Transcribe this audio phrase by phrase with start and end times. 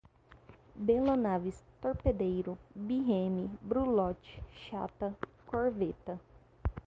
[0.75, 5.13] Belonaves, torpedeiro, birreme, brulote, chata,
[5.45, 6.19] corveta